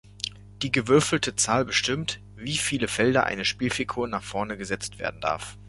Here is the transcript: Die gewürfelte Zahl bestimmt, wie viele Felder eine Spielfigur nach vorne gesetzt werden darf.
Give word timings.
Die 0.63 0.71
gewürfelte 0.71 1.35
Zahl 1.35 1.63
bestimmt, 1.63 2.21
wie 2.35 2.57
viele 2.57 2.87
Felder 2.87 3.25
eine 3.25 3.45
Spielfigur 3.45 4.07
nach 4.07 4.23
vorne 4.23 4.57
gesetzt 4.57 4.97
werden 4.97 5.21
darf. 5.21 5.59